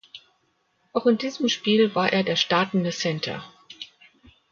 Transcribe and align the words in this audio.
Auch 0.93 1.05
in 1.05 1.19
diesem 1.19 1.47
Spiel 1.47 1.93
war 1.93 2.11
er 2.11 2.23
der 2.23 2.35
startende 2.35 2.89
Center. 2.89 3.43